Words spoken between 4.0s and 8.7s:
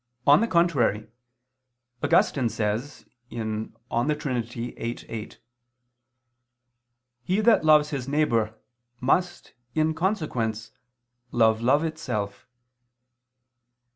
Trin. viii, 8): "He that loves his neighbor,